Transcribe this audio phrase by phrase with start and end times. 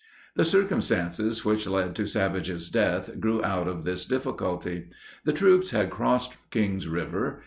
[0.35, 4.87] The circumstances which led to Savage's death grew out of this difficulty.
[5.25, 7.39] The troops had crossed Kings River.